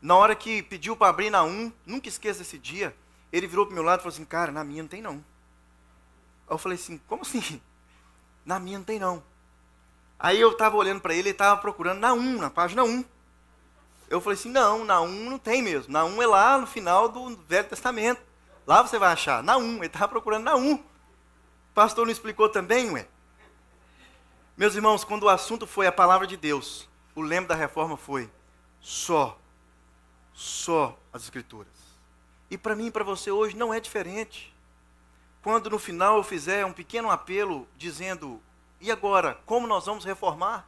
[0.00, 2.94] Na hora que pediu para abrir na um, nunca esqueça esse dia,
[3.32, 5.14] ele virou para o meu lado e falou assim: Cara, na minha não tem não.
[6.46, 7.60] Aí eu falei assim: Como assim?
[8.44, 9.22] Na minha não tem não.
[10.18, 13.04] Aí eu estava olhando para ele, ele estava procurando na 1, na página 1.
[14.10, 15.92] Eu falei assim: não, na 1 não tem mesmo.
[15.92, 18.20] Na 1 é lá no final do Velho Testamento.
[18.66, 19.42] Lá você vai achar.
[19.42, 20.82] Na 1, ele estava procurando na 1.
[21.78, 23.06] Pastor não explicou também, ué?
[24.56, 28.28] Meus irmãos, quando o assunto foi a palavra de Deus, o lema da reforma foi
[28.80, 29.38] só,
[30.32, 31.72] só as Escrituras.
[32.50, 34.52] E para mim e para você hoje não é diferente.
[35.40, 38.42] Quando no final eu fizer um pequeno apelo dizendo:
[38.80, 40.66] e agora, como nós vamos reformar?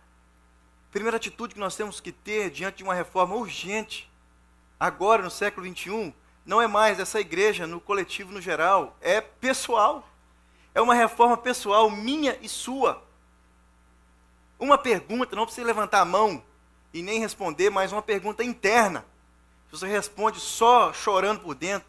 [0.92, 4.09] Primeira atitude que nós temos que ter diante de uma reforma urgente,
[4.79, 6.14] agora no século 21,
[6.46, 10.07] não é mais essa igreja no coletivo no geral, é pessoal.
[10.74, 13.02] É uma reforma pessoal minha e sua.
[14.59, 16.42] Uma pergunta, não precisa levantar a mão
[16.92, 19.04] e nem responder, mas uma pergunta interna.
[19.70, 21.88] Você responde só chorando por dentro.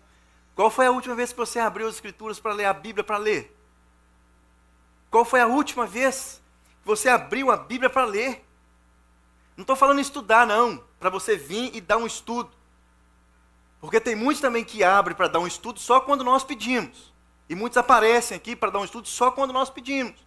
[0.56, 3.18] Qual foi a última vez que você abriu as escrituras para ler a Bíblia para
[3.18, 3.58] ler?
[5.10, 6.42] Qual foi a última vez
[6.82, 8.46] que você abriu a Bíblia para ler?
[9.58, 12.52] Não estou falando em estudar, não, para você vir e dar um estudo.
[13.80, 17.11] Porque tem muitos também que abrem para dar um estudo só quando nós pedimos.
[17.52, 20.26] E muitos aparecem aqui para dar um estudo só quando nós pedimos.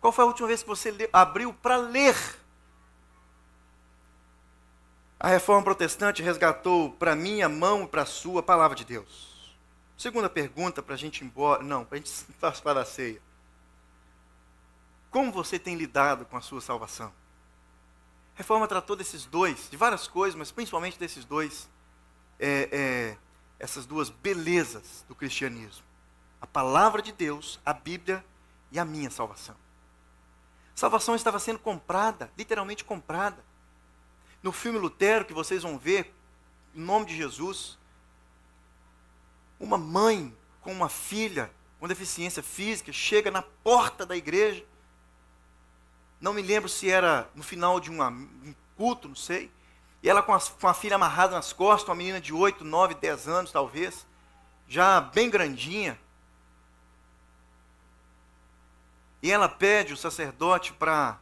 [0.00, 2.16] Qual foi a última vez que você abriu para ler?
[5.20, 8.86] A reforma protestante resgatou para mim a mão e para a sua a palavra de
[8.86, 9.54] Deus.
[9.98, 11.62] Segunda pergunta para a gente ir embora.
[11.62, 12.10] Não, para a gente
[12.62, 13.20] para a ceia.
[15.10, 17.12] Como você tem lidado com a sua salvação?
[18.34, 21.68] A reforma tratou desses dois, de várias coisas, mas principalmente desses dois,
[22.40, 23.18] é, é,
[23.58, 25.84] essas duas belezas do cristianismo:
[26.46, 28.24] a palavra de Deus, a Bíblia
[28.72, 29.56] e a minha salvação.
[30.74, 33.44] Salvação estava sendo comprada, literalmente comprada.
[34.42, 36.14] No filme Lutero, que vocês vão ver,
[36.74, 37.78] em nome de Jesus,
[39.58, 44.64] uma mãe com uma filha com deficiência física chega na porta da igreja
[46.20, 49.50] não me lembro se era no final de uma, um culto, não sei.
[50.02, 53.28] E ela com com a filha amarrada nas costas, uma menina de 8, 9, 10
[53.28, 54.06] anos talvez,
[54.66, 55.98] já bem grandinha.
[59.26, 61.18] E ela pede o sacerdote para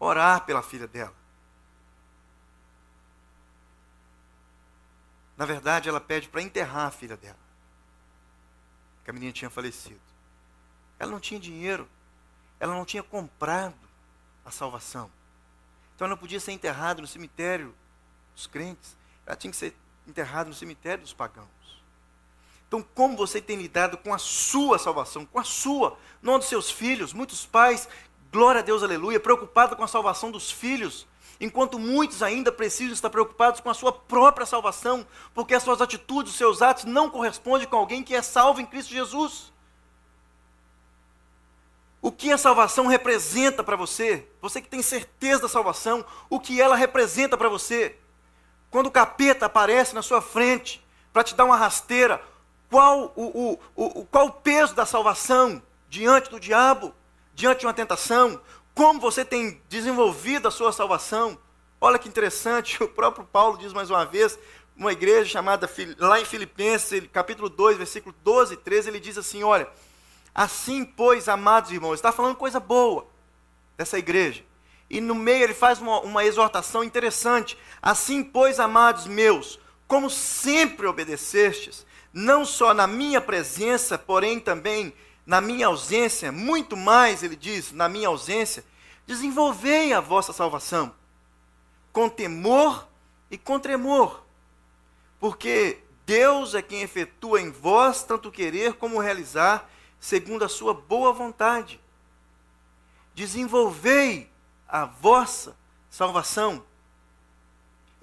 [0.00, 1.14] orar pela filha dela.
[5.36, 7.38] Na verdade, ela pede para enterrar a filha dela.
[9.04, 10.00] Que a menina tinha falecido.
[10.98, 11.88] Ela não tinha dinheiro.
[12.58, 13.78] Ela não tinha comprado
[14.44, 15.08] a salvação.
[15.94, 17.72] Então ela não podia ser enterrado no cemitério
[18.34, 19.72] dos crentes, ela tinha que ser
[20.04, 21.46] enterrada no cemitério dos pagãos.
[22.74, 26.72] Então, como você tem lidado com a sua salvação, com a sua, não dos seus
[26.72, 27.12] filhos?
[27.12, 27.88] Muitos pais,
[28.32, 31.06] glória a Deus, aleluia, preocupados com a salvação dos filhos,
[31.40, 36.32] enquanto muitos ainda precisam estar preocupados com a sua própria salvação, porque as suas atitudes,
[36.32, 39.52] os seus atos não correspondem com alguém que é salvo em Cristo Jesus.
[42.02, 44.26] O que a salvação representa para você?
[44.42, 47.96] Você que tem certeza da salvação, o que ela representa para você?
[48.68, 52.20] Quando o capeta aparece na sua frente para te dar uma rasteira,
[52.74, 56.92] qual o, o, o, qual o peso da salvação diante do diabo,
[57.32, 58.40] diante de uma tentação?
[58.74, 61.38] Como você tem desenvolvido a sua salvação?
[61.80, 64.36] Olha que interessante, o próprio Paulo diz mais uma vez,
[64.76, 69.44] uma igreja chamada lá em Filipenses, capítulo 2, versículo 12 e 13, ele diz assim:
[69.44, 69.68] olha
[70.34, 73.06] Assim, pois, amados irmãos, está falando coisa boa
[73.76, 74.42] dessa igreja.
[74.90, 77.56] E no meio ele faz uma, uma exortação interessante.
[77.80, 81.83] Assim, pois, amados meus, como sempre obedecestes,
[82.14, 84.94] não só na minha presença, porém também
[85.26, 88.64] na minha ausência, muito mais, ele diz, na minha ausência,
[89.04, 90.94] desenvolvei a vossa salvação,
[91.92, 92.86] com temor
[93.30, 94.22] e com tremor,
[95.18, 101.12] porque Deus é quem efetua em vós tanto querer como realizar, segundo a sua boa
[101.12, 101.80] vontade.
[103.14, 104.30] Desenvolvei
[104.68, 105.56] a vossa
[105.88, 106.62] salvação.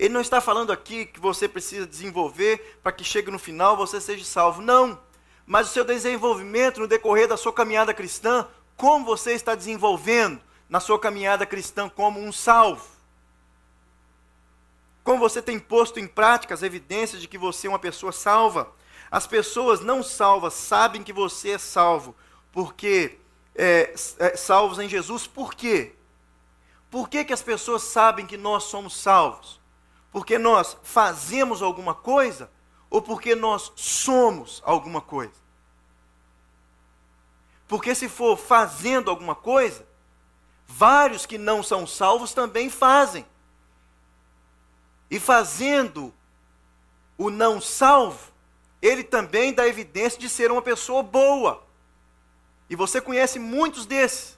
[0.02, 4.02] Ele não está falando aqui que você precisa desenvolver para que chegue no final você
[4.02, 4.60] seja salvo.
[4.60, 5.00] Não.
[5.46, 10.80] Mas o seu desenvolvimento no decorrer da sua caminhada cristã, como você está desenvolvendo na
[10.80, 12.84] sua caminhada cristã como um salvo?
[15.04, 18.74] Como você tem posto em prática as evidências de que você é uma pessoa salva?
[19.12, 22.16] As pessoas não salvas sabem que você é salvo,
[22.52, 23.20] porque
[23.54, 25.28] é, é, salvos em Jesus.
[25.28, 25.94] Por quê?
[26.90, 29.61] Por que, que as pessoas sabem que nós somos salvos?
[30.12, 32.52] Porque nós fazemos alguma coisa
[32.90, 35.40] ou porque nós somos alguma coisa?
[37.68, 39.88] Porque se for fazendo alguma coisa,
[40.68, 43.26] vários que não são salvos também fazem.
[45.10, 46.14] E fazendo
[47.18, 48.32] o não salvo,
[48.82, 51.64] ele também dá evidência de ser uma pessoa boa.
[52.70, 54.38] E você conhece muitos desses.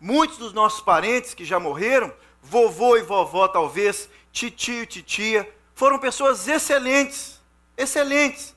[0.00, 6.46] Muitos dos nossos parentes que já morreram, vovô e vovó talvez, titio titia, foram pessoas
[6.46, 7.40] excelentes,
[7.76, 8.54] excelentes.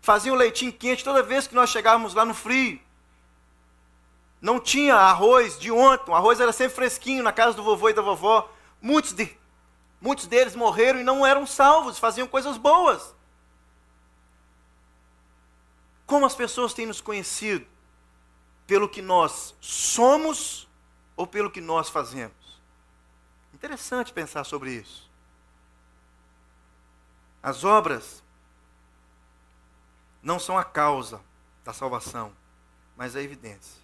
[0.00, 2.80] Faziam leitinho quente toda vez que nós chegávamos lá no frio.
[4.40, 7.92] Não tinha arroz de ontem, o arroz era sempre fresquinho na casa do vovô e
[7.92, 8.50] da vovó.
[8.80, 9.38] Muitos de,
[10.00, 13.14] Muitos deles morreram e não eram salvos, faziam coisas boas.
[16.06, 17.66] Como as pessoas têm nos conhecido?
[18.66, 20.66] Pelo que nós somos
[21.16, 22.60] ou pelo que nós fazemos?
[23.52, 25.09] Interessante pensar sobre isso.
[27.42, 28.22] As obras
[30.22, 31.20] não são a causa
[31.64, 32.34] da salvação,
[32.96, 33.80] mas a evidência.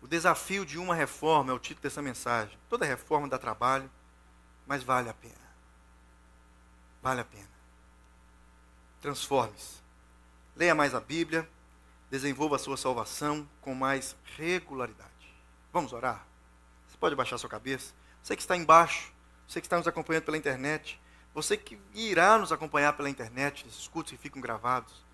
[0.00, 2.58] O desafio de uma reforma é o título dessa mensagem.
[2.68, 3.90] Toda reforma dá trabalho,
[4.66, 5.34] mas vale a pena.
[7.02, 7.48] Vale a pena.
[9.00, 9.82] Transforme-se.
[10.56, 11.48] Leia mais a Bíblia.
[12.10, 15.08] Desenvolva a sua salvação com mais regularidade.
[15.72, 16.27] Vamos orar?
[17.00, 17.94] Pode baixar sua cabeça?
[18.22, 19.12] Você que está embaixo,
[19.46, 21.00] você que está nos acompanhando pela internet,
[21.32, 25.04] você que irá nos acompanhar pela internet, esses cultos que ficam gravados,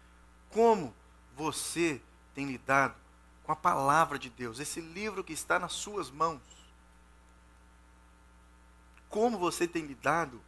[0.51, 0.95] como
[1.37, 2.01] você
[2.35, 2.95] tem lidado
[3.43, 6.41] com a palavra de Deus, esse livro que está nas suas mãos.
[9.09, 10.41] Como você tem lidado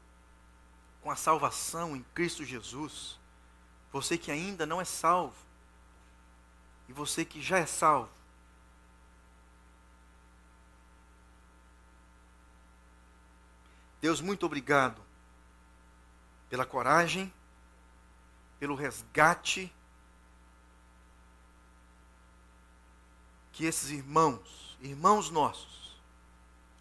[1.03, 3.21] com a salvação em Cristo Jesus?
[3.93, 5.37] Você que ainda não é salvo,
[6.89, 8.11] e você que já é salvo.
[14.07, 15.03] Deus, muito obrigado
[16.49, 17.33] pela coragem,
[18.57, 19.75] pelo resgate
[23.51, 26.01] que esses irmãos, irmãos nossos,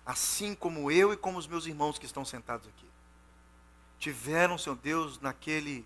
[0.05, 2.87] assim como eu e como os meus irmãos que estão sentados aqui,
[3.97, 5.83] tiveram, Senhor Deus, naquele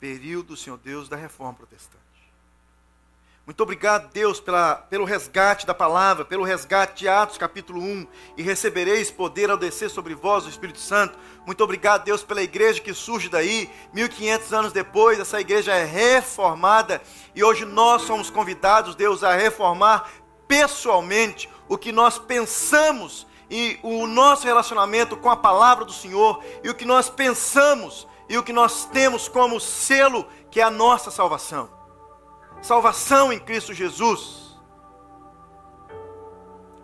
[0.00, 2.02] período, Senhor Deus, da reforma protestante.
[3.46, 8.06] Muito obrigado, Deus, pela, pelo resgate da palavra, pelo resgate de Atos capítulo 1.
[8.38, 11.18] E recebereis poder ao descer sobre vós o Espírito Santo.
[11.44, 13.70] Muito obrigado, Deus, pela igreja que surge daí.
[13.92, 17.02] 1500 anos depois, essa igreja é reformada.
[17.34, 20.10] E hoje nós somos convidados, Deus, a reformar
[20.48, 26.42] pessoalmente o que nós pensamos e o nosso relacionamento com a palavra do Senhor.
[26.62, 30.70] E o que nós pensamos e o que nós temos como selo, que é a
[30.70, 31.83] nossa salvação
[32.64, 34.42] salvação em Cristo Jesus.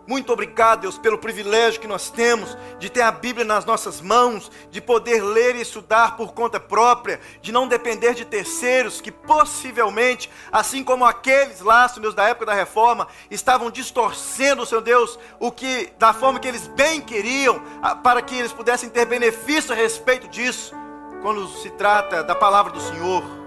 [0.05, 4.51] Muito obrigado, Deus, pelo privilégio que nós temos de ter a Bíblia nas nossas mãos,
[4.69, 10.29] de poder ler e estudar por conta própria, de não depender de terceiros que possivelmente,
[10.51, 15.51] assim como aqueles lá, Senhor Deus, da época da reforma, estavam distorcendo, Senhor Deus, o
[15.51, 17.59] que da forma que eles bem queriam,
[18.03, 20.75] para que eles pudessem ter benefício a respeito disso,
[21.21, 23.40] quando se trata da palavra do Senhor.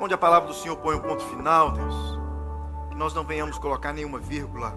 [0.00, 2.20] Onde a palavra do Senhor põe um ponto final, Deus,
[2.88, 4.74] que nós não venhamos colocar nenhuma vírgula.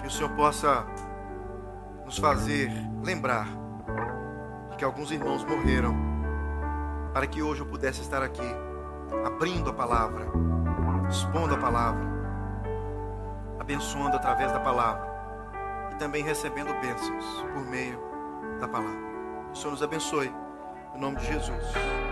[0.00, 0.86] Que o Senhor possa
[2.04, 2.70] nos fazer
[3.02, 3.46] lembrar
[4.70, 5.94] de que alguns irmãos morreram
[7.12, 8.42] para que hoje eu pudesse estar aqui
[9.24, 10.26] abrindo a palavra,
[11.08, 12.08] expondo a palavra,
[13.58, 15.08] abençoando através da palavra
[15.92, 18.00] e também recebendo bênçãos por meio
[18.60, 19.00] da palavra.
[19.52, 20.32] O Senhor nos abençoe.
[21.00, 22.09] Nome de Jesus.